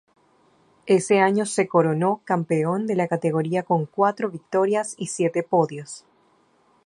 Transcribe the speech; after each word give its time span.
Ese 0.87 1.19
año 1.19 1.45
se 1.45 1.67
coronó 1.67 2.21
campeón 2.25 2.87
de 2.87 2.95
la 2.95 3.07
categoría 3.07 3.61
con 3.61 3.85
cuatro 3.85 4.31
victorias 4.31 4.95
y 4.97 5.05
siete 5.05 5.43
podios. 5.43 6.05